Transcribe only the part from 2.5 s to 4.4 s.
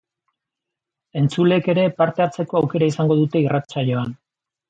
aukera izango dute irratsaioan.